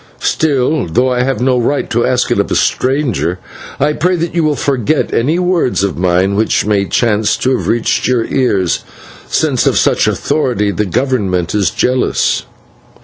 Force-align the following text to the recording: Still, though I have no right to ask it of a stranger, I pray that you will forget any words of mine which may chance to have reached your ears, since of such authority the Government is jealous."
Still, 0.19 0.87
though 0.87 1.11
I 1.11 1.21
have 1.21 1.41
no 1.41 1.59
right 1.59 1.87
to 1.91 2.03
ask 2.07 2.31
it 2.31 2.39
of 2.39 2.49
a 2.49 2.55
stranger, 2.55 3.37
I 3.79 3.93
pray 3.93 4.15
that 4.15 4.33
you 4.33 4.43
will 4.43 4.55
forget 4.55 5.13
any 5.13 5.37
words 5.37 5.83
of 5.83 5.95
mine 5.95 6.33
which 6.33 6.65
may 6.65 6.85
chance 6.85 7.37
to 7.37 7.55
have 7.55 7.67
reached 7.67 8.07
your 8.07 8.25
ears, 8.25 8.79
since 9.27 9.67
of 9.67 9.77
such 9.77 10.07
authority 10.07 10.71
the 10.71 10.85
Government 10.87 11.53
is 11.53 11.69
jealous." 11.69 12.41